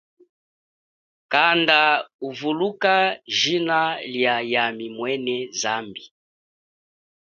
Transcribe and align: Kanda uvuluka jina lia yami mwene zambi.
Kanda 1.31 1.81
uvuluka 2.27 2.93
jina 3.37 3.79
lia 4.11 4.35
yami 4.53 4.85
mwene 4.97 5.35
zambi. 5.61 6.03